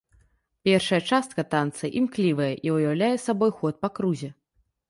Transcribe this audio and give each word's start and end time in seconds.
Першая 0.67 0.99
частка 1.09 1.45
танца 1.53 1.91
імклівая 2.01 2.49
і 2.69 2.73
ўяўляе 2.77 3.13
сабой 3.29 3.51
ход 3.59 3.75
па 3.85 3.89
крузе. 4.01 4.29